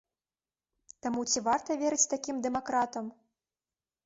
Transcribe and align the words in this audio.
Таму 1.05 1.25
ці 1.33 1.43
варта 1.49 1.77
верыць 1.83 2.09
такім 2.15 2.35
дэмакратам? 2.47 3.05